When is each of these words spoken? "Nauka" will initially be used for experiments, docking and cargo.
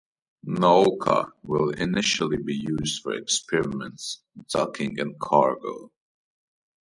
"Nauka" 0.47 1.31
will 1.43 1.69
initially 1.79 2.37
be 2.41 2.55
used 2.55 3.03
for 3.03 3.13
experiments, 3.13 4.23
docking 4.49 4.97
and 4.99 5.19
cargo. 5.19 5.91